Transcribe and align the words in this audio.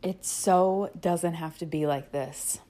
It 0.00 0.24
so 0.24 0.90
doesn't 1.00 1.34
have 1.34 1.58
to 1.58 1.66
be 1.66 1.84
like 1.84 2.12
this. 2.12 2.60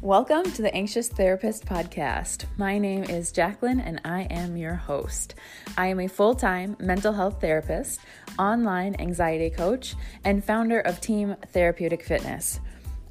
Welcome 0.00 0.44
to 0.52 0.62
the 0.62 0.72
Anxious 0.72 1.08
Therapist 1.08 1.66
Podcast. 1.66 2.44
My 2.56 2.78
name 2.78 3.02
is 3.02 3.32
Jacqueline 3.32 3.80
and 3.80 4.00
I 4.04 4.22
am 4.30 4.56
your 4.56 4.76
host. 4.76 5.34
I 5.76 5.88
am 5.88 5.98
a 5.98 6.06
full 6.06 6.36
time 6.36 6.76
mental 6.78 7.12
health 7.12 7.40
therapist, 7.40 7.98
online 8.38 8.94
anxiety 9.00 9.50
coach, 9.50 9.96
and 10.22 10.44
founder 10.44 10.78
of 10.78 11.00
Team 11.00 11.34
Therapeutic 11.48 12.04
Fitness. 12.04 12.60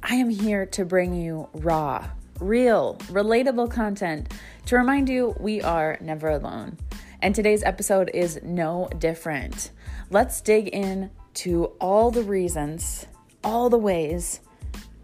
I 0.02 0.14
am 0.14 0.30
here 0.30 0.64
to 0.64 0.86
bring 0.86 1.14
you 1.14 1.50
raw, 1.52 2.08
real, 2.40 2.96
relatable 3.08 3.70
content 3.70 4.32
to 4.66 4.76
remind 4.76 5.08
you 5.08 5.34
we 5.40 5.62
are 5.62 5.98
never 6.00 6.28
alone. 6.28 6.78
And 7.22 7.34
today's 7.34 7.62
episode 7.62 8.10
is 8.12 8.40
no 8.42 8.88
different. 8.98 9.70
Let's 10.10 10.40
dig 10.40 10.68
in 10.68 11.10
to 11.34 11.66
all 11.80 12.10
the 12.10 12.22
reasons, 12.22 13.06
all 13.42 13.70
the 13.70 13.78
ways 13.78 14.40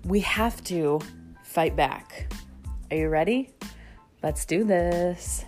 we 0.04 0.20
have 0.20 0.62
to 0.64 1.00
fight 1.42 1.76
back. 1.76 2.32
Are 2.90 2.96
you 2.96 3.08
ready? 3.08 3.50
Let's 4.22 4.44
do 4.44 4.64
this. 4.64 5.44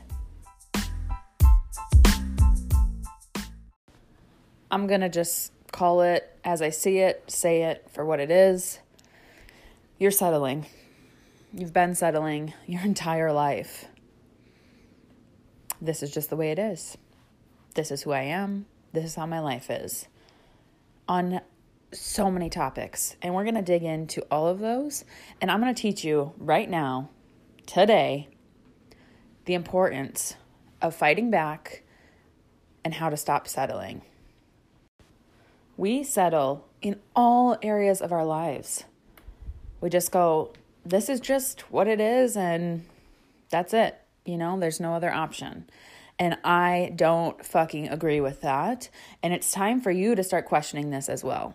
I'm 4.71 4.87
going 4.87 5.03
to 5.03 5.09
just 5.09 5.53
call 5.71 6.03
it 6.03 6.37
as 6.45 6.61
I 6.61 6.71
see 6.71 6.99
it, 6.99 7.25
say 7.31 7.63
it 7.63 7.89
for 7.91 8.05
what 8.05 8.21
it 8.21 8.31
is. 8.31 8.81
You're 9.99 10.11
settling. 10.11 10.67
You've 11.57 11.73
been 11.73 11.95
settling 11.95 12.53
your 12.67 12.83
entire 12.83 13.33
life. 13.33 13.85
This 15.81 16.03
is 16.03 16.11
just 16.11 16.29
the 16.29 16.35
way 16.35 16.51
it 16.51 16.59
is. 16.59 16.99
This 17.77 17.93
is 17.93 18.03
who 18.03 18.11
I 18.11 18.23
am. 18.23 18.67
This 18.93 19.05
is 19.05 19.15
how 19.15 19.27
my 19.27 19.39
life 19.39 19.71
is. 19.71 20.09
On 21.09 21.41
so 21.93 22.29
many 22.29 22.51
topics, 22.51 23.15
and 23.23 23.35
we're 23.35 23.45
going 23.45 23.55
to 23.55 23.63
dig 23.63 23.85
into 23.85 24.21
all 24.33 24.49
of 24.49 24.59
those. 24.59 25.05
And 25.41 25.49
I'm 25.49 25.61
going 25.61 25.73
to 25.73 25.81
teach 25.81 26.03
you 26.03 26.33
right 26.39 26.69
now, 26.69 27.11
today, 27.67 28.31
the 29.45 29.55
importance 29.55 30.35
of 30.83 30.93
fighting 30.93 31.31
back 31.31 31.85
and 32.85 32.95
how 32.95 33.11
to 33.11 33.17
stop 33.17 33.47
settling. 33.47 34.03
We 35.77 36.03
settle 36.03 36.67
in 36.83 36.99
all 37.15 37.57
areas 37.63 38.01
of 38.01 38.11
our 38.11 38.25
lives. 38.25 38.83
We 39.81 39.89
just 39.89 40.11
go, 40.11 40.53
this 40.85 41.09
is 41.09 41.21
just 41.21 41.63
what 41.73 41.89
it 41.89 42.01
is, 42.01 42.37
and 42.37 42.85
that's 43.51 43.73
it. 43.73 43.99
You 44.25 44.37
know, 44.37 44.59
there's 44.59 44.81
no 44.81 44.95
other 44.95 45.13
option. 45.13 45.69
And 46.19 46.39
I 46.45 46.93
don't 46.95 47.45
fucking 47.45 47.89
agree 47.89 48.21
with 48.21 48.41
that. 48.43 48.89
And 49.23 49.35
it's 49.35 49.51
time 49.51 49.81
for 49.81 49.91
you 49.91 50.15
to 50.15 50.23
start 50.23 50.47
questioning 50.47 50.91
this 50.91 51.09
as 51.09 51.25
well. 51.25 51.55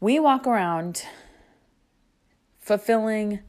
We 0.00 0.18
walk 0.18 0.46
around 0.46 1.04
fulfilling 2.58 3.40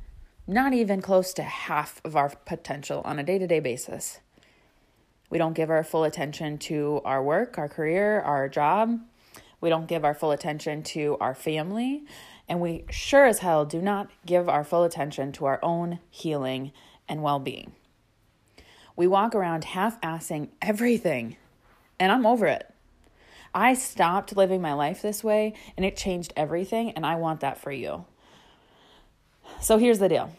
not 0.45 0.73
even 0.73 1.01
close 1.01 1.33
to 1.33 1.43
half 1.43 2.01
of 2.03 2.15
our 2.15 2.29
potential 2.45 3.01
on 3.05 3.17
a 3.17 3.23
day 3.23 3.39
to 3.39 3.47
day 3.47 3.59
basis. 3.59 4.19
We 5.29 5.37
don't 5.39 5.53
give 5.53 5.71
our 5.71 5.83
full 5.83 6.03
attention 6.03 6.59
to 6.59 7.01
our 7.05 7.23
work, 7.23 7.57
our 7.57 7.69
career, 7.69 8.21
our 8.21 8.47
job. 8.47 8.99
We 9.61 9.69
don't 9.69 9.87
give 9.87 10.05
our 10.05 10.13
full 10.13 10.31
attention 10.31 10.83
to 10.83 11.17
our 11.19 11.33
family. 11.33 12.03
And 12.47 12.59
we 12.59 12.85
sure 12.89 13.25
as 13.25 13.39
hell 13.39 13.65
do 13.65 13.81
not 13.81 14.09
give 14.25 14.49
our 14.49 14.63
full 14.63 14.83
attention 14.83 15.31
to 15.33 15.45
our 15.45 15.59
own 15.63 15.99
healing 16.09 16.71
and 17.07 17.23
well 17.23 17.39
being. 17.39 17.73
We 18.95 19.07
walk 19.07 19.33
around 19.33 19.63
half 19.63 19.99
assing 20.01 20.49
everything, 20.61 21.37
and 21.99 22.11
I'm 22.11 22.25
over 22.25 22.45
it. 22.45 22.73
I 23.53 23.75
stopped 23.75 24.35
living 24.35 24.61
my 24.61 24.73
life 24.73 25.01
this 25.01 25.23
way 25.23 25.53
and 25.77 25.85
it 25.85 25.95
changed 25.95 26.33
everything, 26.35 26.91
and 26.91 27.05
I 27.05 27.15
want 27.15 27.41
that 27.41 27.57
for 27.57 27.71
you. 27.71 28.05
So 29.61 29.77
here's 29.77 29.99
the 29.99 30.09
deal 30.09 30.31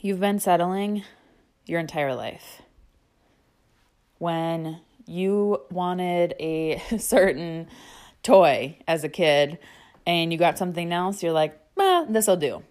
you've 0.00 0.20
been 0.20 0.38
settling 0.38 1.04
your 1.66 1.80
entire 1.80 2.14
life. 2.14 2.62
When 4.18 4.80
you 5.06 5.62
wanted 5.70 6.34
a 6.38 6.82
certain 6.98 7.68
toy 8.22 8.78
as 8.86 9.04
a 9.04 9.08
kid 9.08 9.58
and 10.10 10.32
you 10.32 10.38
got 10.38 10.58
something 10.58 10.92
else, 10.92 11.22
you're 11.22 11.32
like, 11.32 11.58
eh, 11.78 12.04
this'll 12.08 12.36
do. 12.36 12.62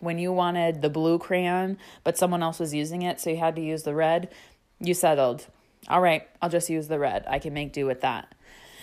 When 0.00 0.18
you 0.18 0.32
wanted 0.32 0.80
the 0.80 0.90
blue 0.90 1.18
crayon, 1.18 1.76
but 2.04 2.16
someone 2.16 2.42
else 2.42 2.60
was 2.60 2.72
using 2.72 3.02
it, 3.02 3.20
so 3.20 3.30
you 3.30 3.36
had 3.36 3.56
to 3.56 3.62
use 3.62 3.82
the 3.82 3.94
red, 3.94 4.32
you 4.80 4.94
settled 4.94 5.46
all 5.86 6.00
right, 6.00 6.28
I'll 6.42 6.50
just 6.50 6.70
use 6.70 6.88
the 6.88 6.98
red. 6.98 7.24
I 7.28 7.38
can 7.38 7.54
make 7.54 7.72
do 7.72 7.86
with 7.86 8.00
that. 8.00 8.34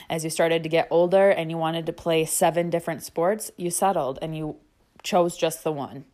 As 0.10 0.24
you 0.24 0.30
started 0.30 0.64
to 0.64 0.70
get 0.70 0.88
older 0.90 1.30
and 1.30 1.50
you 1.50 1.58
wanted 1.58 1.86
to 1.88 1.94
play 1.94 2.26
seven 2.26 2.70
different 2.70 3.04
sports, 3.04 3.52
you 3.58 3.70
settled 3.70 4.20
and 4.22 4.38
you 4.38 4.58
chose 5.04 5.36
just 5.36 5.64
the 5.64 5.72
one. 5.72 6.06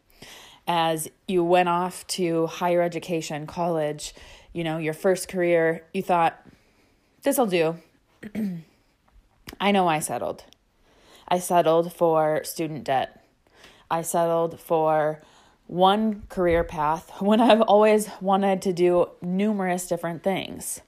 As 0.68 1.10
you 1.28 1.44
went 1.44 1.70
off 1.70 2.06
to 2.08 2.48
higher 2.48 2.82
education, 2.82 3.48
college, 3.48 4.14
you 4.54 4.64
know, 4.64 4.78
your 4.78 4.94
first 4.94 5.28
career, 5.28 5.86
you 5.94 6.02
thought, 6.02 6.46
this'll 7.24 7.48
do. 7.48 7.78
I 9.60 9.72
know 9.72 9.88
I 9.88 10.00
settled. 10.00 10.44
I 11.32 11.40
settled 11.40 11.94
for 11.94 12.44
student 12.44 12.84
debt. 12.84 13.26
I 13.90 14.02
settled 14.02 14.60
for 14.60 15.22
one 15.66 16.24
career 16.28 16.66
path 16.66 17.10
when 17.22 17.40
I've 17.40 17.62
always 17.62 18.10
wanted 18.20 18.62
to 18.64 18.74
do 18.74 19.10
numerous 19.22 19.88
different 19.88 20.24
things. 20.24 20.82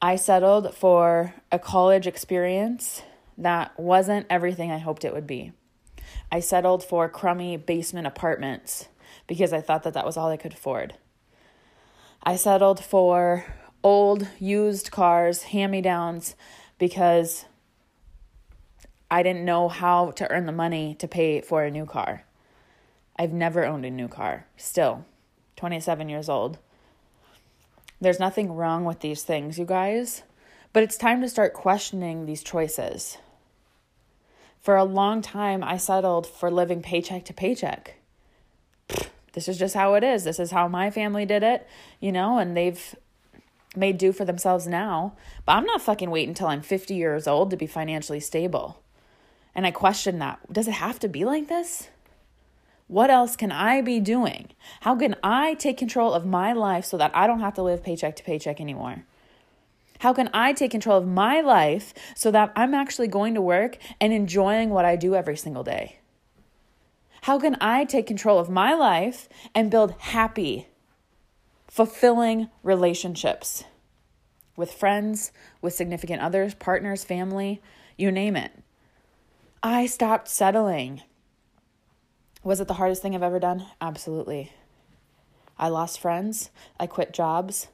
I 0.00 0.14
settled 0.14 0.74
for 0.74 1.34
a 1.50 1.58
college 1.58 2.06
experience 2.06 3.02
that 3.36 3.78
wasn't 3.78 4.26
everything 4.30 4.70
I 4.70 4.78
hoped 4.78 5.04
it 5.04 5.12
would 5.12 5.26
be. 5.26 5.52
I 6.30 6.38
settled 6.38 6.84
for 6.84 7.08
crummy 7.08 7.56
basement 7.56 8.06
apartments 8.06 8.86
because 9.26 9.52
I 9.52 9.60
thought 9.60 9.82
that 9.82 9.94
that 9.94 10.06
was 10.06 10.16
all 10.16 10.28
I 10.28 10.36
could 10.36 10.52
afford. 10.52 10.94
I 12.22 12.36
settled 12.36 12.82
for 12.82 13.44
old 13.82 14.28
used 14.38 14.92
cars, 14.92 15.42
hand 15.42 15.72
me 15.72 15.80
downs, 15.80 16.36
because 16.78 17.46
I 19.10 19.22
didn't 19.22 19.44
know 19.44 19.68
how 19.68 20.12
to 20.12 20.30
earn 20.30 20.46
the 20.46 20.52
money 20.52 20.94
to 21.00 21.08
pay 21.08 21.40
for 21.40 21.64
a 21.64 21.70
new 21.70 21.84
car. 21.84 22.24
I've 23.16 23.32
never 23.32 23.64
owned 23.64 23.84
a 23.84 23.90
new 23.90 24.06
car, 24.06 24.46
still, 24.56 25.04
27 25.56 26.08
years 26.08 26.28
old. 26.28 26.58
There's 28.00 28.20
nothing 28.20 28.54
wrong 28.54 28.84
with 28.84 29.00
these 29.00 29.24
things, 29.24 29.58
you 29.58 29.64
guys, 29.64 30.22
but 30.72 30.82
it's 30.82 30.96
time 30.96 31.20
to 31.20 31.28
start 31.28 31.52
questioning 31.52 32.24
these 32.24 32.42
choices. 32.42 33.18
For 34.60 34.76
a 34.76 34.84
long 34.84 35.22
time, 35.22 35.64
I 35.64 35.76
settled 35.76 36.26
for 36.26 36.50
living 36.50 36.80
paycheck 36.80 37.24
to 37.26 37.34
paycheck. 37.34 37.96
This 39.32 39.48
is 39.48 39.58
just 39.58 39.74
how 39.74 39.94
it 39.94 40.04
is. 40.04 40.24
This 40.24 40.38
is 40.38 40.50
how 40.50 40.68
my 40.68 40.90
family 40.90 41.26
did 41.26 41.42
it, 41.42 41.66
you 41.98 42.12
know, 42.12 42.38
and 42.38 42.56
they've 42.56 42.94
made 43.76 43.98
do 43.98 44.12
for 44.12 44.24
themselves 44.24 44.66
now. 44.66 45.14
But 45.44 45.52
I'm 45.52 45.64
not 45.64 45.82
fucking 45.82 46.10
waiting 46.10 46.30
until 46.30 46.48
I'm 46.48 46.62
50 46.62 46.94
years 46.94 47.26
old 47.26 47.50
to 47.50 47.56
be 47.56 47.66
financially 47.66 48.20
stable. 48.20 48.82
And 49.54 49.66
I 49.66 49.70
question 49.70 50.18
that. 50.18 50.40
Does 50.52 50.68
it 50.68 50.72
have 50.72 50.98
to 51.00 51.08
be 51.08 51.24
like 51.24 51.48
this? 51.48 51.88
What 52.86 53.10
else 53.10 53.36
can 53.36 53.52
I 53.52 53.82
be 53.82 54.00
doing? 54.00 54.48
How 54.80 54.96
can 54.96 55.14
I 55.22 55.54
take 55.54 55.78
control 55.78 56.12
of 56.12 56.26
my 56.26 56.52
life 56.52 56.84
so 56.84 56.96
that 56.96 57.12
I 57.14 57.28
don't 57.28 57.40
have 57.40 57.54
to 57.54 57.62
live 57.62 57.84
paycheck 57.84 58.16
to 58.16 58.24
paycheck 58.24 58.60
anymore? 58.60 59.04
How 60.00 60.12
can 60.12 60.30
I 60.32 60.52
take 60.54 60.70
control 60.70 60.98
of 60.98 61.06
my 61.06 61.40
life 61.40 61.94
so 62.16 62.30
that 62.30 62.52
I'm 62.56 62.74
actually 62.74 63.06
going 63.06 63.34
to 63.34 63.42
work 63.42 63.76
and 64.00 64.12
enjoying 64.12 64.70
what 64.70 64.84
I 64.84 64.96
do 64.96 65.14
every 65.14 65.36
single 65.36 65.62
day? 65.62 65.98
How 67.22 67.38
can 67.38 67.56
I 67.60 67.84
take 67.84 68.06
control 68.06 68.38
of 68.38 68.48
my 68.48 68.72
life 68.74 69.28
and 69.54 69.70
build 69.70 69.92
happy, 69.98 70.68
fulfilling 71.68 72.48
relationships 72.62 73.64
with 74.56 74.72
friends, 74.72 75.32
with 75.60 75.74
significant 75.74 76.22
others, 76.22 76.54
partners, 76.54 77.04
family, 77.04 77.60
you 77.96 78.10
name 78.10 78.36
it? 78.36 78.52
I 79.62 79.86
stopped 79.86 80.28
settling 80.28 81.02
was 82.42 82.60
it 82.60 82.68
the 82.68 82.74
hardest 82.74 83.02
thing 83.02 83.14
I've 83.14 83.22
ever 83.22 83.38
done? 83.38 83.66
Absolutely. 83.80 84.52
I 85.58 85.68
lost 85.68 86.00
friends. 86.00 86.50
I 86.78 86.86
quit 86.86 87.12
jobs. 87.12 87.68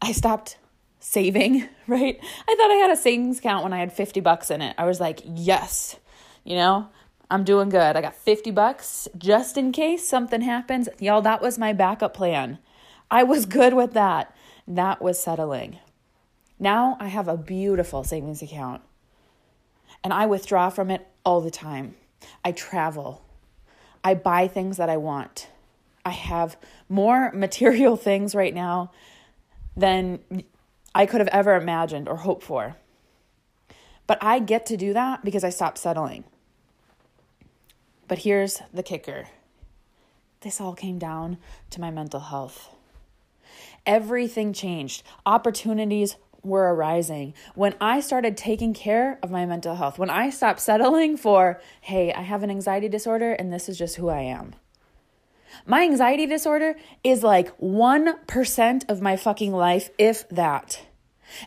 I 0.00 0.12
stopped 0.12 0.56
saving, 1.00 1.68
right? 1.88 2.18
I 2.48 2.54
thought 2.54 2.70
I 2.70 2.78
had 2.80 2.90
a 2.90 2.96
savings 2.96 3.40
account 3.40 3.64
when 3.64 3.72
I 3.72 3.78
had 3.78 3.92
50 3.92 4.20
bucks 4.20 4.50
in 4.50 4.62
it. 4.62 4.76
I 4.78 4.84
was 4.84 5.00
like, 5.00 5.20
yes, 5.24 5.96
you 6.44 6.54
know, 6.54 6.88
I'm 7.28 7.42
doing 7.42 7.70
good. 7.70 7.96
I 7.96 8.00
got 8.00 8.14
50 8.14 8.52
bucks 8.52 9.08
just 9.18 9.56
in 9.56 9.72
case 9.72 10.06
something 10.06 10.42
happens. 10.42 10.88
Y'all, 11.00 11.22
that 11.22 11.42
was 11.42 11.58
my 11.58 11.72
backup 11.72 12.14
plan. 12.14 12.58
I 13.10 13.24
was 13.24 13.46
good 13.58 13.74
with 13.74 13.94
that. 13.94 14.34
That 14.68 15.02
was 15.02 15.18
settling. 15.18 15.80
Now 16.60 16.96
I 17.00 17.08
have 17.08 17.26
a 17.26 17.36
beautiful 17.36 18.04
savings 18.04 18.42
account 18.42 18.82
and 20.02 20.12
I 20.12 20.26
withdraw 20.26 20.70
from 20.70 20.90
it 20.90 21.06
all 21.24 21.40
the 21.40 21.50
time. 21.50 21.94
I 22.44 22.52
travel. 22.52 23.22
I 24.02 24.14
buy 24.14 24.48
things 24.48 24.76
that 24.78 24.88
I 24.88 24.96
want. 24.96 25.48
I 26.04 26.10
have 26.10 26.56
more 26.88 27.30
material 27.34 27.96
things 27.96 28.34
right 28.34 28.54
now 28.54 28.92
than 29.76 30.20
I 30.94 31.06
could 31.06 31.20
have 31.20 31.28
ever 31.28 31.54
imagined 31.54 32.08
or 32.08 32.16
hoped 32.16 32.42
for. 32.42 32.76
But 34.06 34.18
I 34.20 34.40
get 34.40 34.66
to 34.66 34.76
do 34.76 34.92
that 34.92 35.24
because 35.24 35.44
I 35.44 35.50
stopped 35.50 35.78
settling. 35.78 36.24
But 38.08 38.18
here's 38.18 38.60
the 38.74 38.82
kicker 38.82 39.28
this 40.40 40.60
all 40.60 40.74
came 40.74 40.98
down 40.98 41.36
to 41.68 41.80
my 41.80 41.90
mental 41.90 42.20
health. 42.20 42.74
Everything 43.86 44.52
changed. 44.52 45.02
Opportunities 45.26 46.16
were 46.42 46.74
arising 46.74 47.34
when 47.54 47.74
I 47.80 48.00
started 48.00 48.36
taking 48.36 48.74
care 48.74 49.18
of 49.22 49.30
my 49.30 49.46
mental 49.46 49.76
health, 49.76 49.98
when 49.98 50.10
I 50.10 50.30
stopped 50.30 50.60
settling 50.60 51.16
for, 51.16 51.60
hey, 51.80 52.12
I 52.12 52.22
have 52.22 52.42
an 52.42 52.50
anxiety 52.50 52.88
disorder 52.88 53.32
and 53.32 53.52
this 53.52 53.68
is 53.68 53.78
just 53.78 53.96
who 53.96 54.08
I 54.08 54.20
am. 54.20 54.54
My 55.66 55.82
anxiety 55.82 56.26
disorder 56.26 56.76
is 57.02 57.22
like 57.22 57.56
1% 57.58 58.88
of 58.88 59.02
my 59.02 59.16
fucking 59.16 59.52
life, 59.52 59.90
if 59.98 60.28
that. 60.28 60.82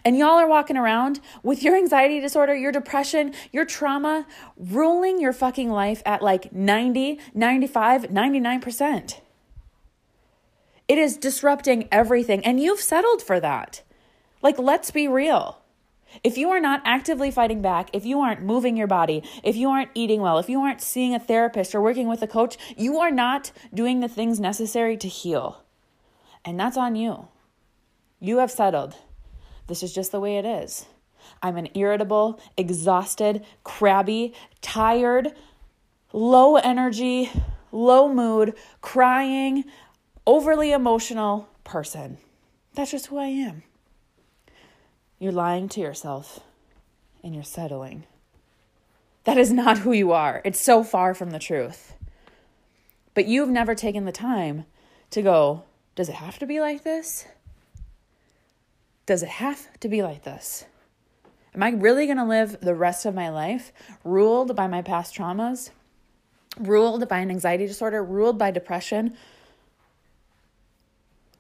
And 0.05 0.17
y'all 0.17 0.39
are 0.39 0.47
walking 0.47 0.77
around 0.77 1.19
with 1.41 1.63
your 1.63 1.75
anxiety 1.75 2.19
disorder, 2.19 2.55
your 2.55 2.71
depression, 2.71 3.33
your 3.51 3.65
trauma 3.65 4.25
ruling 4.57 5.19
your 5.19 5.33
fucking 5.33 5.69
life 5.69 6.01
at 6.05 6.21
like 6.21 6.53
90, 6.53 7.19
95, 7.33 8.03
99%. 8.03 9.19
It 10.87 10.97
is 10.97 11.17
disrupting 11.17 11.87
everything, 11.91 12.45
and 12.45 12.59
you've 12.59 12.79
settled 12.79 13.21
for 13.21 13.39
that. 13.39 13.81
Like, 14.43 14.59
let's 14.59 14.91
be 14.91 15.07
real. 15.07 15.59
If 16.23 16.37
you 16.37 16.49
are 16.49 16.59
not 16.59 16.81
actively 16.85 17.31
fighting 17.31 17.61
back, 17.61 17.89
if 17.93 18.05
you 18.05 18.19
aren't 18.19 18.43
moving 18.43 18.77
your 18.77 18.87
body, 18.87 19.23
if 19.41 19.55
you 19.55 19.69
aren't 19.69 19.89
eating 19.95 20.21
well, 20.21 20.37
if 20.37 20.49
you 20.49 20.59
aren't 20.59 20.81
seeing 20.81 21.15
a 21.15 21.19
therapist 21.19 21.73
or 21.73 21.81
working 21.81 22.07
with 22.07 22.21
a 22.21 22.27
coach, 22.27 22.57
you 22.77 22.99
are 22.99 23.09
not 23.09 23.51
doing 23.73 23.99
the 23.99 24.07
things 24.07 24.39
necessary 24.39 24.95
to 24.97 25.07
heal. 25.07 25.63
And 26.45 26.59
that's 26.59 26.77
on 26.77 26.95
you. 26.95 27.29
You 28.19 28.37
have 28.39 28.51
settled. 28.51 28.95
This 29.67 29.81
is 29.81 29.93
just 29.93 30.11
the 30.11 30.19
way 30.19 30.37
it 30.37 30.45
is. 30.45 30.85
I'm 31.41 31.57
an 31.57 31.69
irritable, 31.73 32.39
exhausted, 32.57 33.45
crabby, 33.63 34.33
tired, 34.61 35.33
low 36.11 36.57
energy, 36.57 37.31
low 37.71 38.07
mood, 38.13 38.53
crying, 38.81 39.63
overly 40.27 40.71
emotional 40.73 41.49
person. 41.63 42.17
That's 42.75 42.91
just 42.91 43.07
who 43.07 43.17
I 43.17 43.27
am. 43.27 43.63
You're 45.23 45.31
lying 45.31 45.69
to 45.69 45.79
yourself 45.79 46.41
and 47.23 47.33
you're 47.33 47.45
settling. 47.45 48.03
That 49.23 49.37
is 49.37 49.53
not 49.53 49.77
who 49.77 49.93
you 49.93 50.11
are. 50.11 50.41
It's 50.43 50.59
so 50.59 50.83
far 50.83 51.13
from 51.13 51.29
the 51.29 51.39
truth. 51.39 51.93
But 53.13 53.25
you've 53.25 53.47
never 53.47 53.73
taken 53.73 54.03
the 54.03 54.11
time 54.11 54.65
to 55.11 55.21
go, 55.21 55.63
does 55.95 56.09
it 56.09 56.15
have 56.15 56.39
to 56.39 56.45
be 56.45 56.59
like 56.59 56.83
this? 56.83 57.25
Does 59.05 59.23
it 59.23 59.29
have 59.29 59.79
to 59.79 59.87
be 59.87 60.03
like 60.03 60.25
this? 60.25 60.65
Am 61.55 61.63
I 61.63 61.69
really 61.69 62.05
going 62.05 62.17
to 62.17 62.25
live 62.25 62.59
the 62.59 62.75
rest 62.75 63.05
of 63.05 63.15
my 63.15 63.29
life 63.29 63.71
ruled 64.03 64.57
by 64.57 64.67
my 64.67 64.81
past 64.81 65.15
traumas, 65.15 65.69
ruled 66.59 67.07
by 67.07 67.19
an 67.19 67.31
anxiety 67.31 67.65
disorder, 67.65 68.03
ruled 68.03 68.37
by 68.37 68.51
depression, 68.51 69.15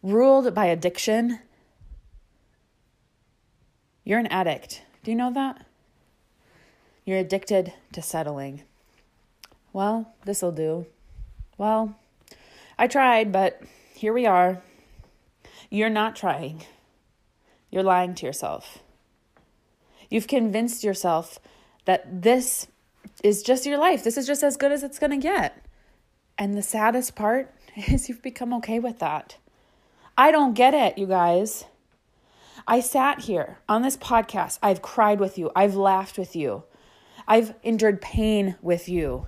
ruled 0.01 0.55
by 0.55 0.67
addiction? 0.67 1.39
You're 4.03 4.19
an 4.19 4.27
addict. 4.27 4.81
Do 5.03 5.11
you 5.11 5.17
know 5.17 5.31
that? 5.33 5.65
You're 7.05 7.19
addicted 7.19 7.73
to 7.91 8.01
settling. 8.01 8.63
Well, 9.71 10.13
this'll 10.25 10.51
do. 10.51 10.85
Well, 11.57 11.95
I 12.77 12.87
tried, 12.87 13.31
but 13.31 13.61
here 13.93 14.13
we 14.13 14.25
are. 14.25 14.61
You're 15.69 15.89
not 15.89 16.15
trying. 16.15 16.63
You're 17.71 17.83
lying 17.83 18.13
to 18.15 18.25
yourself. 18.25 18.79
You've 20.09 20.27
convinced 20.27 20.83
yourself 20.83 21.39
that 21.85 22.21
this 22.21 22.67
is 23.23 23.41
just 23.41 23.65
your 23.65 23.77
life. 23.77 24.03
This 24.03 24.17
is 24.17 24.27
just 24.27 24.43
as 24.43 24.57
good 24.57 24.71
as 24.71 24.83
it's 24.83 24.99
going 24.99 25.11
to 25.11 25.17
get. 25.17 25.65
And 26.37 26.55
the 26.55 26.61
saddest 26.61 27.15
part 27.15 27.53
is 27.75 28.09
you've 28.09 28.21
become 28.21 28.53
okay 28.55 28.79
with 28.79 28.99
that. 28.99 29.37
I 30.17 30.31
don't 30.31 30.53
get 30.53 30.73
it, 30.73 30.97
you 30.97 31.07
guys. 31.07 31.65
I 32.67 32.79
sat 32.79 33.21
here 33.21 33.59
on 33.67 33.81
this 33.81 33.97
podcast. 33.97 34.59
I've 34.61 34.81
cried 34.81 35.19
with 35.19 35.37
you. 35.37 35.51
I've 35.55 35.75
laughed 35.75 36.17
with 36.17 36.35
you. 36.35 36.63
I've 37.27 37.53
endured 37.63 38.01
pain 38.01 38.55
with 38.61 38.87
you. 38.87 39.27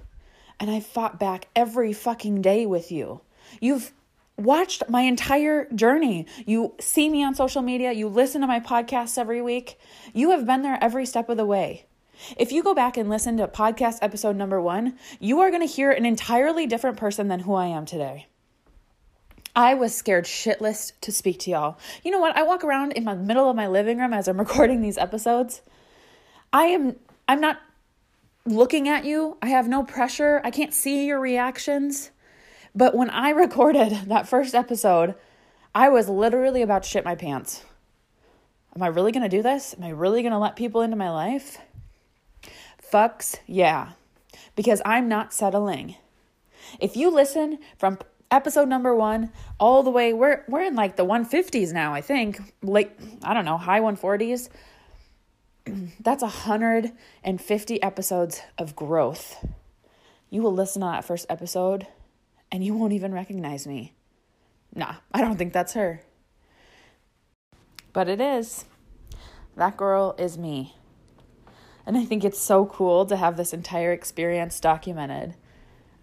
And 0.60 0.70
I've 0.72 0.86
fought 0.86 1.20
back 1.20 1.48
every 1.56 1.92
fucking 1.92 2.42
day 2.42 2.66
with 2.66 2.92
you. 2.92 3.22
You've 3.60 3.92
watched 4.38 4.84
my 4.90 5.02
entire 5.02 5.70
journey. 5.72 6.28
You 6.46 6.76
see 6.80 7.10
me 7.10 7.24
on 7.24 7.36
social 7.36 7.62
media, 7.62 7.92
you 7.92 8.08
listen 8.08 8.42
to 8.42 8.48
my 8.48 8.60
podcasts 8.60 9.18
every 9.18 9.42
week. 9.42 9.80
You 10.14 10.32
have 10.32 10.46
been 10.46 10.62
there 10.62 10.78
every 10.82 11.06
step 11.06 11.30
of 11.30 11.38
the 11.38 11.46
way. 11.46 11.86
If 12.38 12.52
you 12.52 12.64
go 12.64 12.74
back 12.74 12.96
and 12.96 13.10
listen 13.10 13.38
to 13.38 13.48
podcast 13.48 14.00
episode 14.02 14.38
number 14.38 14.62
one, 14.62 14.98
you 15.20 15.40
are 15.42 15.50
going 15.50 15.66
to 15.66 15.74
hear 15.74 15.92
an 15.92 16.06
entirely 16.06 16.66
different 16.66 16.98
person 16.98 17.28
than 17.28 17.42
who 17.42 17.54
I 17.54 17.68
am 17.68 17.86
today. 17.86 18.28
I 19.56 19.74
was 19.74 19.96
scared 19.96 20.26
shitless 20.26 20.92
to 21.02 21.12
speak 21.12 21.40
to 21.40 21.52
y'all. 21.52 21.78
You 22.04 22.12
know 22.12 22.20
what? 22.20 22.36
I 22.36 22.44
walk 22.44 22.64
around 22.64 22.92
in 22.92 23.06
the 23.06 23.16
middle 23.16 23.50
of 23.50 23.56
my 23.56 23.68
living 23.68 24.00
room 24.00 24.14
as 24.14 24.28
I'm 24.28 24.38
recording 24.40 24.82
these 24.82 24.98
episodes. 24.98 25.62
I 26.52 26.66
am 26.66 26.96
I'm 27.28 27.42
not 27.42 27.60
looking 28.46 28.88
at 28.88 29.06
you. 29.06 29.38
I 29.42 29.48
have 29.48 29.68
no 29.68 29.84
pressure. 29.84 30.42
I 30.44 30.52
can't 30.52 30.74
see 30.74 31.06
your 31.06 31.20
reactions. 31.20 32.12
But 32.76 32.96
when 32.96 33.10
I 33.10 33.30
recorded 33.32 33.92
that 34.08 34.28
first 34.28 34.54
episode, 34.54 35.16
I 35.74 35.90
was 35.90 36.10
literally 36.10 36.62
about 36.62 36.84
to 36.84 36.90
shit 36.90 37.06
my 37.06 37.16
pants. 37.16 37.64
Am 38.76 38.84
I 38.84 38.88
really 38.88 39.14
going 39.14 39.24
to 39.24 39.30
do 39.30 39.42
this? 39.42 39.74
Am 39.78 39.84
I 39.86 39.90
really 39.90 40.22
going 40.22 40.34
to 40.34 40.38
let 40.38 40.58
people 40.58 40.82
into 40.82 40.98
my 40.98 41.10
life? 41.10 41.60
Fucks, 42.92 43.40
yeah. 43.48 43.92
Because 44.56 44.82
I'm 44.86 45.08
not 45.08 45.34
settling. 45.34 45.96
If 46.80 46.98
you 46.98 47.10
listen 47.10 47.60
from 47.78 48.00
episode 48.32 48.68
number 48.68 48.96
1 48.96 49.32
all 49.60 49.84
the 49.84 49.90
way 49.90 50.14
we're 50.14 50.44
we're 50.48 50.64
in 50.64 50.76
like 50.76 50.96
the 50.96 51.06
150s 51.06 51.74
now, 51.74 51.94
I 51.94 52.02
think. 52.02 52.40
Like 52.62 52.98
I 53.24 53.34
don't 53.34 53.46
know, 53.46 53.58
high 53.58 53.80
140s. 53.80 54.50
That's 56.00 56.22
150 56.22 57.84
episodes 57.84 58.42
of 58.58 58.76
growth. 58.76 59.46
You 60.30 60.42
will 60.42 60.54
listen 60.54 60.82
to 60.82 60.88
that 60.88 61.06
first 61.06 61.26
episode 61.30 61.88
and 62.52 62.64
you 62.64 62.74
won't 62.74 62.94
even 62.94 63.14
recognize 63.14 63.66
me. 63.66 63.94
Nah, 64.74 64.96
I 65.14 65.22
don't 65.22 65.38
think 65.38 65.54
that's 65.54 65.74
her. 65.74 66.02
But 67.94 68.10
it 68.10 68.20
is. 68.20 68.66
That 69.56 69.78
girl 69.78 70.16
is 70.18 70.38
me. 70.38 70.76
And 71.86 71.98
I 71.98 72.04
think 72.04 72.24
it's 72.24 72.40
so 72.40 72.66
cool 72.66 73.06
to 73.06 73.16
have 73.16 73.38
this 73.38 73.54
entire 73.54 73.94
experience 73.94 74.60
documented. 74.60 75.36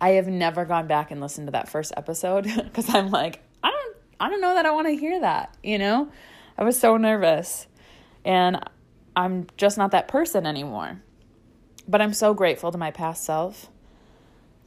I 0.02 0.10
have 0.14 0.26
never 0.26 0.64
gone 0.64 0.88
back 0.88 1.12
and 1.12 1.20
listened 1.20 1.46
to 1.46 1.52
that 1.52 1.68
first 1.68 1.92
episode 1.96 2.42
because 2.64 2.92
I'm 2.92 3.12
like, 3.12 3.40
I 3.62 3.70
don't 3.70 3.96
I 4.18 4.28
don't 4.28 4.40
know 4.40 4.54
that 4.56 4.66
I 4.66 4.72
want 4.72 4.88
to 4.88 4.96
hear 4.96 5.20
that, 5.20 5.56
you 5.62 5.78
know? 5.78 6.10
I 6.58 6.64
was 6.64 6.78
so 6.78 6.96
nervous. 6.96 7.68
And 8.24 8.62
I'm 9.14 9.46
just 9.56 9.78
not 9.78 9.92
that 9.92 10.08
person 10.08 10.44
anymore. 10.44 11.00
But 11.86 12.02
I'm 12.02 12.14
so 12.14 12.34
grateful 12.34 12.72
to 12.72 12.78
my 12.78 12.90
past 12.90 13.24
self. 13.24 13.68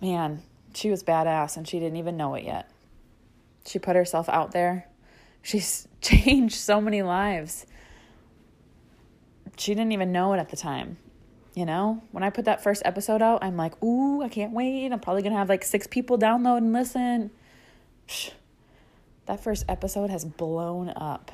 Man, 0.01 0.41
she 0.73 0.89
was 0.89 1.03
badass 1.03 1.57
and 1.57 1.67
she 1.67 1.79
didn't 1.79 1.97
even 1.97 2.15
know 2.15 2.35
it 2.35 2.45
yet. 2.45 2.71
She 3.65 3.77
put 3.77 3.97
herself 3.97 4.29
out 4.29 4.51
there. 4.51 4.87
She's 5.41 5.87
changed 6.01 6.55
so 6.55 6.79
many 6.79 7.01
lives. 7.01 7.65
She 9.57 9.73
didn't 9.73 9.91
even 9.91 10.13
know 10.13 10.33
it 10.33 10.37
at 10.37 10.49
the 10.49 10.57
time. 10.57 10.97
You 11.55 11.65
know, 11.65 12.03
when 12.11 12.21
I 12.21 12.29
put 12.29 12.45
that 12.45 12.61
first 12.61 12.81
episode 12.83 13.21
out, 13.21 13.41
I'm 13.41 13.55
like, 13.55 13.81
ooh, 13.81 14.21
I 14.21 14.27
can't 14.27 14.51
wait. 14.51 14.91
I'm 14.91 14.99
probably 14.99 15.21
going 15.21 15.31
to 15.31 15.39
have 15.39 15.47
like 15.47 15.63
six 15.63 15.87
people 15.87 16.17
download 16.17 16.57
and 16.57 16.73
listen. 16.73 17.31
Psh, 18.09 18.31
that 19.25 19.41
first 19.41 19.63
episode 19.69 20.09
has 20.09 20.25
blown 20.25 20.91
up. 20.95 21.31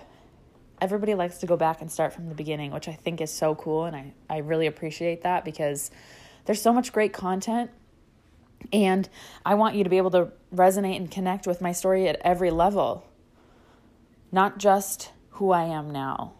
Everybody 0.80 1.16
likes 1.16 1.40
to 1.40 1.48
go 1.48 1.58
back 1.58 1.82
and 1.82 1.92
start 1.92 2.14
from 2.14 2.30
the 2.30 2.36
beginning, 2.36 2.72
which 2.72 2.88
I 2.88 2.94
think 2.94 3.20
is 3.20 3.32
so 3.32 3.56
cool. 3.56 3.86
And 3.86 3.96
I, 3.96 4.14
I 4.30 4.38
really 4.38 4.68
appreciate 4.68 5.24
that 5.24 5.44
because 5.44 5.90
there's 6.46 6.62
so 6.62 6.72
much 6.72 6.94
great 6.94 7.14
content 7.14 7.72
and 8.72 9.10
I 9.46 9.56
want 9.56 9.76
you 9.76 9.84
to 9.84 9.90
be 9.90 9.98
able 9.98 10.12
to 10.12 10.32
resonate 10.54 10.98
and 10.98 11.10
connect 11.10 11.48
with 11.48 11.62
my 11.62 11.72
story 11.72 12.08
at 12.08 12.22
every 12.22 12.52
level, 12.52 13.06
not 14.32 14.60
just 14.60 15.12
who 15.32 15.52
I 15.52 15.64
am 15.64 15.90
now. 15.90 16.34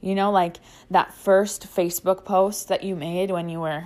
You 0.00 0.14
know, 0.14 0.30
like 0.30 0.58
that 0.90 1.14
first 1.14 1.66
Facebook 1.74 2.24
post 2.24 2.68
that 2.68 2.84
you 2.84 2.94
made 2.94 3.30
when 3.30 3.48
you 3.48 3.60
were 3.60 3.84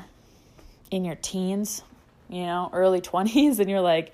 in 0.90 1.04
your 1.04 1.14
teens, 1.16 1.82
you 2.28 2.44
know, 2.44 2.70
early 2.72 3.00
20s, 3.02 3.58
and 3.58 3.70
you're 3.70 3.80
like, 3.80 4.12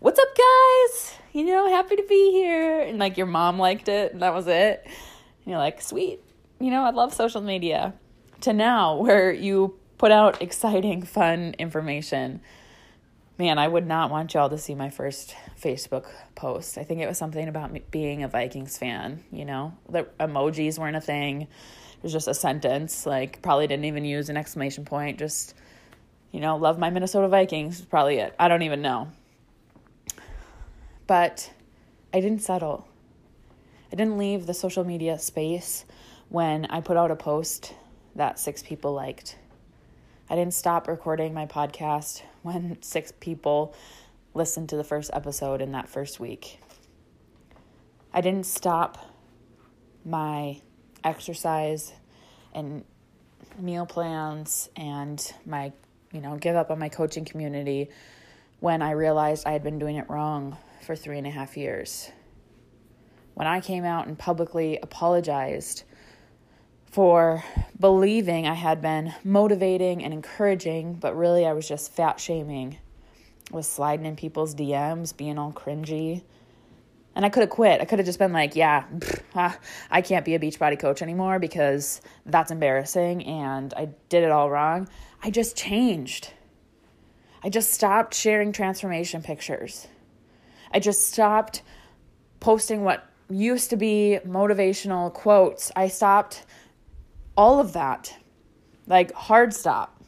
What's 0.00 0.18
up, 0.18 0.36
guys? 0.36 1.14
You 1.32 1.44
know, 1.44 1.68
happy 1.68 1.94
to 1.94 2.02
be 2.08 2.32
here. 2.32 2.80
And 2.80 2.98
like 2.98 3.16
your 3.16 3.26
mom 3.26 3.58
liked 3.58 3.88
it, 3.88 4.12
and 4.12 4.22
that 4.22 4.34
was 4.34 4.46
it. 4.48 4.82
And 4.84 5.46
you're 5.46 5.58
like, 5.58 5.80
Sweet. 5.80 6.20
You 6.58 6.70
know, 6.70 6.82
I 6.82 6.90
love 6.90 7.14
social 7.14 7.40
media. 7.40 7.94
To 8.42 8.52
now, 8.52 8.96
where 9.00 9.32
you 9.32 9.78
put 9.98 10.10
out 10.10 10.42
exciting, 10.42 11.02
fun 11.02 11.54
information 11.58 12.40
Man, 13.38 13.58
I 13.58 13.66
would 13.66 13.86
not 13.86 14.10
want 14.10 14.34
y'all 14.34 14.50
to 14.50 14.58
see 14.58 14.74
my 14.74 14.90
first 14.90 15.34
Facebook 15.60 16.06
post. 16.34 16.76
I 16.76 16.84
think 16.84 17.00
it 17.00 17.08
was 17.08 17.16
something 17.16 17.48
about 17.48 17.72
me 17.72 17.82
being 17.90 18.22
a 18.22 18.28
Vikings 18.28 18.76
fan, 18.76 19.24
you 19.32 19.44
know? 19.44 19.74
The 19.88 20.04
emojis 20.20 20.78
weren't 20.78 20.96
a 20.96 21.00
thing. 21.00 21.42
It 21.42 22.02
was 22.02 22.12
just 22.12 22.28
a 22.28 22.34
sentence, 22.34 23.06
like 23.06 23.40
probably 23.42 23.66
didn't 23.66 23.86
even 23.86 24.04
use 24.04 24.28
an 24.28 24.36
exclamation 24.36 24.84
point, 24.84 25.18
just 25.18 25.54
you 26.30 26.40
know, 26.40 26.56
love 26.56 26.78
my 26.78 26.90
Minnesota 26.90 27.28
Vikings 27.28 27.82
probably 27.82 28.16
it. 28.16 28.34
I 28.38 28.48
don't 28.48 28.62
even 28.62 28.82
know. 28.82 29.12
But 31.06 31.50
I 32.12 32.20
didn't 32.20 32.40
settle. 32.42 32.88
I 33.92 33.96
didn't 33.96 34.18
leave 34.18 34.46
the 34.46 34.54
social 34.54 34.84
media 34.84 35.18
space 35.18 35.84
when 36.30 36.64
I 36.66 36.80
put 36.80 36.96
out 36.96 37.10
a 37.10 37.16
post 37.16 37.74
that 38.14 38.38
six 38.38 38.62
people 38.62 38.92
liked. 38.94 39.36
I 40.30 40.34
didn't 40.34 40.54
stop 40.54 40.88
recording 40.88 41.34
my 41.34 41.44
podcast 41.44 42.22
when 42.42 42.80
six 42.82 43.12
people 43.12 43.74
listened 44.34 44.68
to 44.70 44.76
the 44.76 44.84
first 44.84 45.10
episode 45.12 45.60
in 45.60 45.72
that 45.72 45.88
first 45.88 46.20
week. 46.20 46.58
I 48.12 48.20
didn't 48.20 48.46
stop 48.46 48.98
my 50.04 50.60
exercise 51.04 51.92
and 52.52 52.84
meal 53.58 53.86
plans 53.86 54.68
and 54.76 55.32
my, 55.46 55.72
you 56.12 56.20
know, 56.20 56.36
give 56.36 56.56
up 56.56 56.70
on 56.70 56.78
my 56.78 56.88
coaching 56.88 57.24
community 57.24 57.88
when 58.60 58.82
I 58.82 58.92
realized 58.92 59.46
I 59.46 59.52
had 59.52 59.62
been 59.62 59.78
doing 59.78 59.96
it 59.96 60.08
wrong 60.08 60.56
for 60.82 60.94
three 60.96 61.18
and 61.18 61.26
a 61.26 61.30
half 61.30 61.56
years. 61.56 62.10
When 63.34 63.46
I 63.46 63.60
came 63.60 63.84
out 63.84 64.06
and 64.06 64.18
publicly 64.18 64.78
apologized 64.82 65.84
for 66.92 67.42
believing 67.80 68.46
I 68.46 68.52
had 68.52 68.82
been 68.82 69.14
motivating 69.24 70.04
and 70.04 70.12
encouraging, 70.12 70.92
but 70.92 71.16
really 71.16 71.46
I 71.46 71.54
was 71.54 71.66
just 71.66 71.90
fat 71.90 72.20
shaming, 72.20 72.76
was 73.50 73.66
sliding 73.66 74.04
in 74.04 74.14
people's 74.14 74.54
DMs, 74.54 75.16
being 75.16 75.38
all 75.38 75.52
cringy. 75.52 76.22
And 77.14 77.24
I 77.24 77.30
could 77.30 77.40
have 77.40 77.50
quit. 77.50 77.80
I 77.80 77.86
could 77.86 77.98
have 77.98 78.04
just 78.04 78.18
been 78.18 78.34
like, 78.34 78.56
yeah, 78.56 78.84
pff, 78.98 79.22
ah, 79.34 79.58
I 79.90 80.02
can't 80.02 80.24
be 80.24 80.34
a 80.34 80.38
Beachbody 80.38 80.78
coach 80.78 81.00
anymore 81.00 81.38
because 81.38 82.02
that's 82.26 82.50
embarrassing 82.50 83.24
and 83.24 83.72
I 83.74 83.88
did 84.10 84.22
it 84.22 84.30
all 84.30 84.50
wrong. 84.50 84.86
I 85.22 85.30
just 85.30 85.56
changed. 85.56 86.34
I 87.42 87.48
just 87.48 87.72
stopped 87.72 88.14
sharing 88.14 88.52
transformation 88.52 89.22
pictures. 89.22 89.88
I 90.70 90.78
just 90.78 91.08
stopped 91.08 91.62
posting 92.38 92.84
what 92.84 93.08
used 93.30 93.70
to 93.70 93.76
be 93.76 94.18
motivational 94.26 95.10
quotes. 95.12 95.72
I 95.74 95.88
stopped 95.88 96.44
all 97.36 97.60
of 97.60 97.72
that. 97.72 98.16
Like 98.86 99.12
hard 99.12 99.54
stop. 99.54 100.00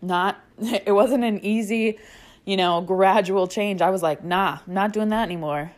Not 0.00 0.38
it 0.58 0.92
wasn't 0.92 1.24
an 1.24 1.44
easy, 1.44 1.98
you 2.44 2.56
know, 2.56 2.80
gradual 2.80 3.46
change. 3.46 3.80
I 3.82 3.90
was 3.90 4.02
like, 4.02 4.24
"Nah, 4.24 4.58
I'm 4.66 4.74
not 4.74 4.92
doing 4.92 5.08
that 5.10 5.22
anymore." 5.22 5.72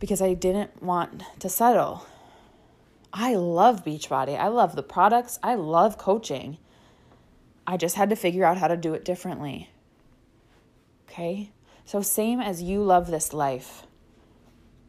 Because 0.00 0.22
I 0.22 0.34
didn't 0.34 0.82
want 0.82 1.22
to 1.40 1.48
settle. 1.48 2.06
I 3.12 3.34
love 3.34 3.84
Beachbody. 3.84 4.38
I 4.38 4.48
love 4.48 4.76
the 4.76 4.82
products. 4.82 5.38
I 5.42 5.54
love 5.54 5.98
coaching. 5.98 6.58
I 7.66 7.76
just 7.76 7.96
had 7.96 8.10
to 8.10 8.16
figure 8.16 8.44
out 8.44 8.58
how 8.58 8.68
to 8.68 8.76
do 8.76 8.94
it 8.94 9.04
differently. 9.04 9.70
Okay? 11.08 11.50
So, 11.84 12.00
same 12.00 12.40
as 12.40 12.62
you 12.62 12.82
love 12.82 13.10
this 13.10 13.32
life, 13.32 13.86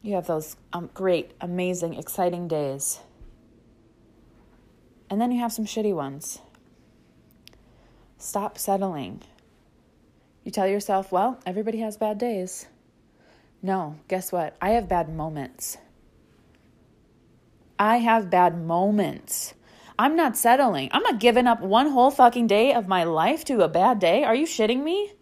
you 0.01 0.15
have 0.15 0.27
those 0.27 0.57
um, 0.74 0.89
great, 0.93 1.31
amazing, 1.41 1.95
exciting 1.95 2.48
days. 2.48 3.00
And 5.09 5.19
then 5.19 5.31
you 5.31 5.39
have 5.39 5.53
some 5.53 5.65
shitty 5.65 5.93
ones. 5.93 6.39
Stop 8.17 8.57
settling. 8.57 9.21
You 10.43 10.51
tell 10.51 10.67
yourself, 10.67 11.11
well, 11.11 11.39
everybody 11.45 11.79
has 11.79 11.97
bad 11.97 12.17
days. 12.17 12.67
No, 13.61 13.97
guess 14.07 14.31
what? 14.31 14.55
I 14.61 14.71
have 14.71 14.87
bad 14.87 15.09
moments. 15.09 15.77
I 17.77 17.97
have 17.97 18.29
bad 18.29 18.57
moments. 18.57 19.53
I'm 19.97 20.15
not 20.15 20.37
settling. 20.37 20.89
I'm 20.91 21.03
not 21.03 21.19
giving 21.19 21.47
up 21.47 21.61
one 21.61 21.89
whole 21.89 22.11
fucking 22.11 22.47
day 22.47 22.73
of 22.73 22.87
my 22.87 23.03
life 23.03 23.43
to 23.45 23.61
a 23.61 23.67
bad 23.67 23.99
day. 23.99 24.23
Are 24.23 24.35
you 24.35 24.45
shitting 24.45 24.83
me? 24.83 25.13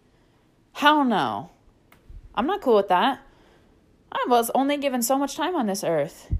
Hell 0.72 1.04
no. 1.04 1.50
I'm 2.34 2.46
not 2.46 2.60
cool 2.60 2.76
with 2.76 2.88
that. 2.88 3.20
I 4.12 4.24
was 4.28 4.50
only 4.54 4.76
given 4.76 5.02
so 5.02 5.18
much 5.18 5.36
time 5.36 5.56
on 5.56 5.66
this 5.66 5.82
earth. 5.82 6.32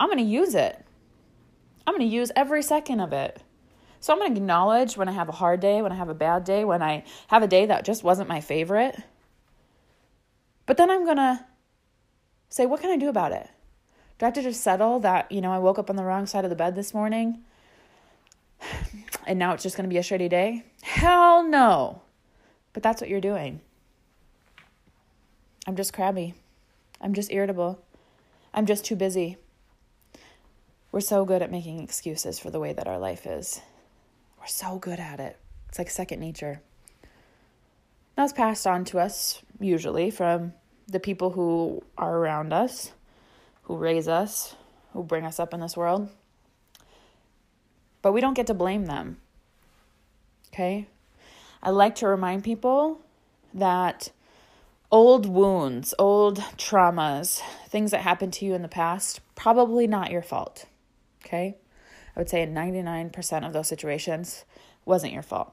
I'm 0.00 0.08
going 0.08 0.18
to 0.18 0.24
use 0.24 0.54
it. 0.54 0.83
I'm 1.86 1.94
going 1.94 2.08
to 2.08 2.14
use 2.14 2.32
every 2.34 2.62
second 2.62 3.00
of 3.00 3.12
it. 3.12 3.42
So 4.00 4.12
I'm 4.12 4.18
going 4.18 4.34
to 4.34 4.40
acknowledge 4.40 4.96
when 4.96 5.08
I 5.08 5.12
have 5.12 5.28
a 5.28 5.32
hard 5.32 5.60
day, 5.60 5.80
when 5.80 5.92
I 5.92 5.96
have 5.96 6.08
a 6.08 6.14
bad 6.14 6.44
day, 6.44 6.64
when 6.64 6.82
I 6.82 7.04
have 7.28 7.42
a 7.42 7.46
day 7.48 7.66
that 7.66 7.84
just 7.84 8.04
wasn't 8.04 8.28
my 8.28 8.40
favorite. 8.40 8.96
But 10.66 10.76
then 10.76 10.90
I'm 10.90 11.04
going 11.04 11.16
to 11.16 11.44
say, 12.48 12.66
what 12.66 12.80
can 12.80 12.90
I 12.90 12.96
do 12.96 13.08
about 13.08 13.32
it? 13.32 13.48
Do 14.18 14.26
I 14.26 14.28
have 14.28 14.34
to 14.34 14.42
just 14.42 14.62
settle 14.62 15.00
that, 15.00 15.30
you 15.32 15.40
know, 15.40 15.52
I 15.52 15.58
woke 15.58 15.78
up 15.78 15.90
on 15.90 15.96
the 15.96 16.04
wrong 16.04 16.26
side 16.26 16.44
of 16.44 16.50
the 16.50 16.56
bed 16.56 16.74
this 16.74 16.94
morning 16.94 17.42
and 19.26 19.38
now 19.38 19.52
it's 19.52 19.62
just 19.62 19.76
going 19.76 19.88
to 19.88 19.92
be 19.92 19.98
a 19.98 20.02
shitty 20.02 20.28
day? 20.28 20.64
Hell 20.82 21.42
no. 21.42 22.02
But 22.72 22.82
that's 22.82 23.00
what 23.00 23.10
you're 23.10 23.20
doing. 23.20 23.60
I'm 25.66 25.76
just 25.76 25.92
crabby. 25.92 26.34
I'm 27.00 27.14
just 27.14 27.32
irritable. 27.32 27.82
I'm 28.52 28.66
just 28.66 28.84
too 28.84 28.96
busy. 28.96 29.38
We're 30.94 31.00
so 31.00 31.24
good 31.24 31.42
at 31.42 31.50
making 31.50 31.80
excuses 31.80 32.38
for 32.38 32.52
the 32.52 32.60
way 32.60 32.72
that 32.72 32.86
our 32.86 33.00
life 33.00 33.26
is. 33.26 33.60
We're 34.38 34.46
so 34.46 34.78
good 34.78 35.00
at 35.00 35.18
it. 35.18 35.36
It's 35.68 35.76
like 35.76 35.90
second 35.90 36.20
nature. 36.20 36.62
That's 38.14 38.32
passed 38.32 38.64
on 38.64 38.84
to 38.84 39.00
us, 39.00 39.42
usually, 39.58 40.12
from 40.12 40.52
the 40.86 41.00
people 41.00 41.30
who 41.30 41.82
are 41.98 42.16
around 42.16 42.52
us, 42.52 42.92
who 43.62 43.76
raise 43.76 44.06
us, 44.06 44.54
who 44.92 45.02
bring 45.02 45.24
us 45.24 45.40
up 45.40 45.52
in 45.52 45.58
this 45.58 45.76
world. 45.76 46.10
But 48.00 48.12
we 48.12 48.20
don't 48.20 48.34
get 48.34 48.46
to 48.46 48.54
blame 48.54 48.86
them. 48.86 49.16
Okay? 50.52 50.86
I 51.60 51.70
like 51.70 51.96
to 51.96 52.06
remind 52.06 52.44
people 52.44 53.00
that 53.52 54.12
old 54.92 55.26
wounds, 55.26 55.92
old 55.98 56.38
traumas, 56.56 57.42
things 57.68 57.90
that 57.90 58.02
happened 58.02 58.32
to 58.34 58.44
you 58.44 58.54
in 58.54 58.62
the 58.62 58.68
past, 58.68 59.18
probably 59.34 59.88
not 59.88 60.12
your 60.12 60.22
fault. 60.22 60.66
Okay? 61.34 61.56
I 62.14 62.20
would 62.20 62.28
say 62.28 62.42
in 62.42 62.54
99% 62.54 63.46
of 63.46 63.52
those 63.52 63.66
situations 63.66 64.44
wasn't 64.84 65.12
your 65.12 65.22
fault. 65.22 65.52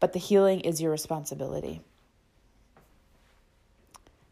But 0.00 0.12
the 0.12 0.18
healing 0.18 0.60
is 0.60 0.82
your 0.82 0.90
responsibility. 0.90 1.80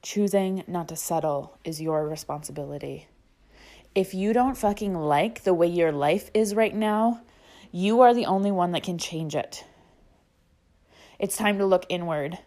Choosing 0.02 0.64
not 0.66 0.88
to 0.88 0.96
settle 0.96 1.56
is 1.64 1.80
your 1.80 2.06
responsibility. 2.06 3.08
If 3.94 4.12
you 4.12 4.34
don't 4.34 4.56
fucking 4.56 4.94
like 4.94 5.44
the 5.44 5.54
way 5.54 5.66
your 5.66 5.92
life 5.92 6.30
is 6.34 6.54
right 6.54 6.74
now, 6.74 7.22
you 7.72 8.02
are 8.02 8.12
the 8.12 8.26
only 8.26 8.50
one 8.50 8.72
that 8.72 8.82
can 8.82 8.98
change 8.98 9.34
it. 9.34 9.64
It's 11.18 11.36
time 11.36 11.58
to 11.58 11.66
look 11.66 11.86
inward. 11.88 12.38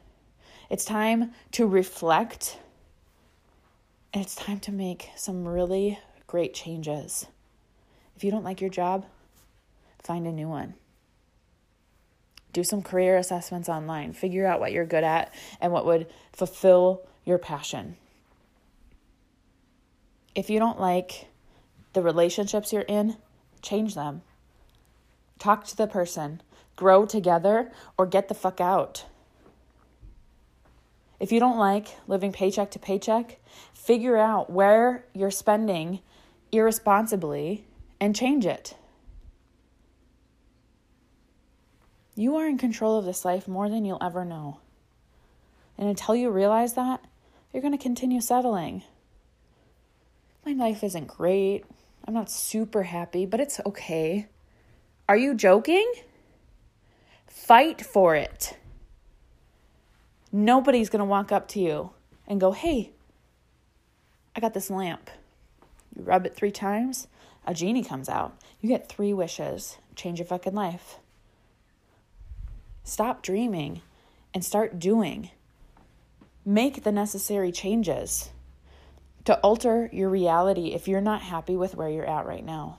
It's 0.69 0.85
time 0.85 1.31
to 1.53 1.65
reflect. 1.65 2.57
And 4.13 4.23
it's 4.23 4.35
time 4.35 4.59
to 4.61 4.71
make 4.71 5.09
some 5.15 5.47
really 5.47 5.99
great 6.31 6.53
changes. 6.53 7.27
If 8.15 8.23
you 8.23 8.31
don't 8.31 8.45
like 8.45 8.61
your 8.61 8.69
job, 8.69 9.05
find 10.01 10.25
a 10.25 10.31
new 10.31 10.47
one. 10.47 10.75
Do 12.53 12.63
some 12.63 12.81
career 12.81 13.17
assessments 13.17 13.67
online. 13.67 14.13
Figure 14.13 14.45
out 14.47 14.61
what 14.61 14.71
you're 14.71 14.85
good 14.85 15.03
at 15.03 15.33
and 15.59 15.73
what 15.73 15.85
would 15.85 16.07
fulfill 16.31 17.01
your 17.25 17.37
passion. 17.37 17.97
If 20.33 20.49
you 20.49 20.57
don't 20.57 20.79
like 20.79 21.27
the 21.91 22.01
relationships 22.01 22.71
you're 22.71 22.83
in, 22.83 23.17
change 23.61 23.93
them. 23.93 24.21
Talk 25.37 25.65
to 25.65 25.75
the 25.75 25.85
person, 25.85 26.41
grow 26.77 27.05
together, 27.05 27.73
or 27.97 28.05
get 28.05 28.29
the 28.29 28.33
fuck 28.33 28.61
out. 28.61 29.03
If 31.19 31.33
you 31.33 31.41
don't 31.41 31.57
like 31.57 31.87
living 32.07 32.31
paycheck 32.31 32.71
to 32.71 32.79
paycheck, 32.79 33.37
figure 33.73 34.15
out 34.15 34.49
where 34.49 35.03
you're 35.13 35.29
spending 35.29 35.99
irresponsibly 36.51 37.65
and 37.99 38.15
change 38.15 38.45
it. 38.45 38.75
You 42.15 42.35
are 42.35 42.47
in 42.47 42.57
control 42.57 42.97
of 42.97 43.05
this 43.05 43.23
life 43.23 43.47
more 43.47 43.69
than 43.69 43.85
you'll 43.85 44.03
ever 44.03 44.25
know. 44.25 44.59
And 45.77 45.87
until 45.87 46.15
you 46.15 46.29
realize 46.29 46.73
that, 46.73 47.03
you're 47.51 47.61
going 47.61 47.77
to 47.77 47.81
continue 47.81 48.21
settling. 48.21 48.83
My 50.45 50.53
life 50.53 50.83
isn't 50.83 51.07
great. 51.07 51.65
I'm 52.05 52.13
not 52.13 52.29
super 52.29 52.83
happy, 52.83 53.25
but 53.25 53.39
it's 53.39 53.59
okay. 53.65 54.27
Are 55.07 55.17
you 55.17 55.35
joking? 55.35 55.91
Fight 57.27 57.81
for 57.81 58.15
it. 58.15 58.57
Nobody's 60.31 60.89
going 60.89 60.99
to 60.99 61.05
walk 61.05 61.31
up 61.31 61.47
to 61.49 61.59
you 61.59 61.91
and 62.27 62.39
go, 62.39 62.51
hey, 62.51 62.91
I 64.35 64.39
got 64.39 64.53
this 64.53 64.69
lamp. 64.69 65.09
You 65.95 66.03
rub 66.03 66.25
it 66.25 66.35
three 66.35 66.51
times, 66.51 67.07
a 67.45 67.53
genie 67.53 67.83
comes 67.83 68.07
out. 68.07 68.37
You 68.59 68.69
get 68.69 68.89
three 68.89 69.13
wishes. 69.13 69.77
Change 69.95 70.19
your 70.19 70.27
fucking 70.27 70.53
life. 70.53 70.99
Stop 72.83 73.23
dreaming 73.23 73.81
and 74.33 74.45
start 74.45 74.79
doing. 74.79 75.31
Make 76.45 76.83
the 76.83 76.91
necessary 76.91 77.51
changes 77.51 78.29
to 79.25 79.37
alter 79.39 79.89
your 79.91 80.09
reality 80.09 80.73
if 80.73 80.87
you're 80.87 81.01
not 81.01 81.21
happy 81.21 81.55
with 81.55 81.75
where 81.75 81.89
you're 81.89 82.09
at 82.09 82.25
right 82.25 82.45
now. 82.45 82.77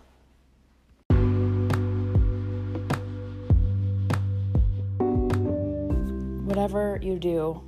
Whatever 6.44 6.98
you 7.02 7.18
do, 7.18 7.62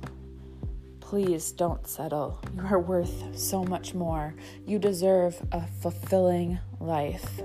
please 1.05 1.51
don't 1.51 1.87
settle. 1.87 2.39
You 2.55 2.63
are 2.65 2.79
worth 2.79 3.37
so 3.37 3.63
much 3.63 3.93
more. 3.93 4.33
You 4.65 4.79
deserve 4.79 5.39
a 5.51 5.67
fulfilling 5.67 6.57
life. 6.79 7.41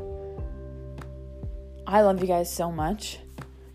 I 1.86 2.00
love 2.00 2.22
you 2.22 2.26
guys 2.26 2.50
so 2.50 2.72
much, 2.72 3.18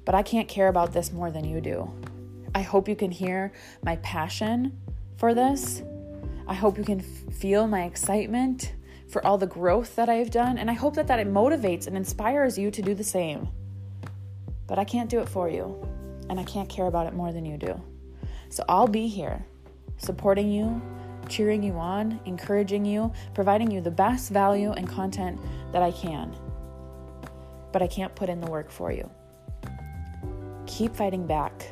but 0.03 0.15
I 0.15 0.23
can't 0.23 0.47
care 0.47 0.69
about 0.69 0.91
this 0.91 1.11
more 1.11 1.29
than 1.29 1.45
you 1.45 1.61
do. 1.61 1.91
I 2.55 2.63
hope 2.63 2.87
you 2.89 2.95
can 2.95 3.11
hear 3.11 3.53
my 3.83 3.97
passion 3.97 4.75
for 5.17 5.35
this. 5.35 5.83
I 6.47 6.55
hope 6.55 6.79
you 6.79 6.83
can 6.83 7.01
f- 7.01 7.35
feel 7.35 7.67
my 7.67 7.83
excitement 7.83 8.73
for 9.07 9.23
all 9.23 9.37
the 9.37 9.45
growth 9.45 9.95
that 9.97 10.09
I've 10.09 10.31
done, 10.31 10.57
and 10.57 10.71
I 10.71 10.73
hope 10.73 10.95
that 10.95 11.05
that 11.07 11.19
it 11.19 11.31
motivates 11.31 11.85
and 11.85 11.95
inspires 11.95 12.57
you 12.57 12.71
to 12.71 12.81
do 12.81 12.95
the 12.95 13.03
same. 13.03 13.49
But 14.65 14.79
I 14.79 14.83
can't 14.83 15.11
do 15.11 15.19
it 15.19 15.29
for 15.29 15.47
you, 15.47 15.87
and 16.27 16.39
I 16.39 16.43
can't 16.43 16.69
care 16.69 16.87
about 16.87 17.05
it 17.05 17.13
more 17.13 17.31
than 17.31 17.45
you 17.45 17.57
do. 17.57 17.79
So 18.49 18.65
I'll 18.67 18.87
be 18.87 19.07
here, 19.07 19.45
supporting 19.97 20.51
you, 20.51 20.81
cheering 21.27 21.63
you 21.63 21.73
on, 21.73 22.19
encouraging 22.25 22.85
you, 22.85 23.11
providing 23.33 23.71
you 23.71 23.81
the 23.81 23.91
best 23.91 24.31
value 24.31 24.71
and 24.71 24.87
content 24.87 25.39
that 25.71 25.81
I 25.81 25.91
can. 25.91 26.35
But 27.71 27.81
I 27.81 27.87
can't 27.87 28.15
put 28.15 28.29
in 28.29 28.41
the 28.41 28.47
work 28.47 28.71
for 28.71 28.91
you. 28.91 29.09
Keep 30.65 30.95
fighting 30.95 31.27
back 31.27 31.69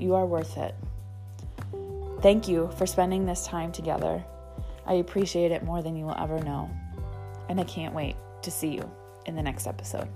you 0.00 0.14
are 0.14 0.26
worth 0.26 0.56
it. 0.56 0.74
Thank 2.22 2.48
you 2.48 2.70
for 2.76 2.86
spending 2.86 3.26
this 3.26 3.46
time 3.46 3.70
together. 3.70 4.24
I 4.86 4.94
appreciate 4.94 5.52
it 5.52 5.62
more 5.62 5.82
than 5.82 5.94
you 5.94 6.06
will 6.06 6.18
ever 6.18 6.40
know. 6.40 6.70
And 7.48 7.60
I 7.60 7.64
can't 7.64 7.94
wait 7.94 8.16
to 8.42 8.50
see 8.50 8.68
you 8.68 8.90
in 9.26 9.36
the 9.36 9.42
next 9.42 9.66
episode. 9.66 10.08